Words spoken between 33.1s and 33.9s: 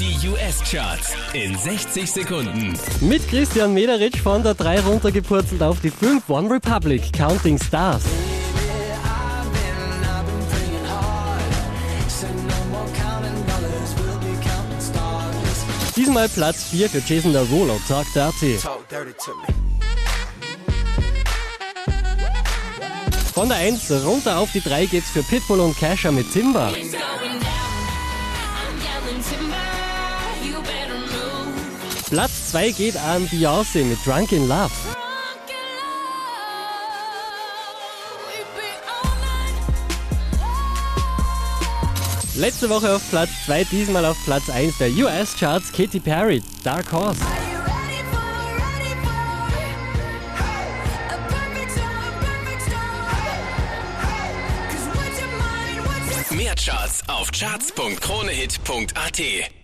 Beyoncé